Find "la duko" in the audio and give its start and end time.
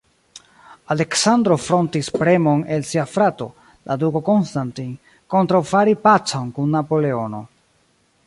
3.91-4.23